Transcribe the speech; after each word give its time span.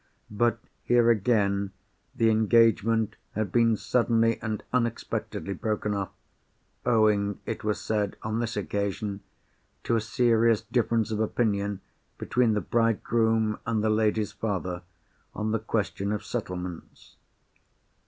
But, 0.31 0.57
here 0.81 1.11
again, 1.11 1.73
the 2.15 2.31
engagement 2.31 3.17
had 3.33 3.51
been 3.51 3.77
suddenly 3.77 4.41
and 4.41 4.63
unexpectedly 4.73 5.53
broken 5.53 5.93
off—owing, 5.93 7.39
it 7.45 7.63
was 7.63 7.79
said, 7.79 8.17
on 8.23 8.39
this 8.39 8.57
occasion, 8.57 9.21
to 9.83 9.95
a 9.95 10.01
serious 10.01 10.61
difference 10.61 11.11
of 11.11 11.19
opinion 11.19 11.81
between 12.17 12.53
the 12.55 12.61
bridegroom 12.61 13.59
and 13.67 13.83
the 13.83 13.91
lady's 13.91 14.31
father, 14.31 14.81
on 15.35 15.51
the 15.51 15.59
question 15.59 16.11
of 16.11 16.25
settlements. 16.25 17.17